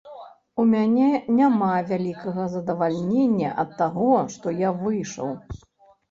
[0.61, 5.29] У мяне няма вялікага задавальнення ад таго, што я выйшаў.